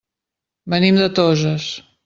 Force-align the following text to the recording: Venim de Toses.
Venim 0.75 0.99
de 1.03 1.11
Toses. 1.21 1.71